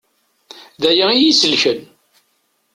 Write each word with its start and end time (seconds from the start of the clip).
D 0.81 0.83
aya 0.89 1.05
i 1.13 1.17
yi-selken. 1.21 1.79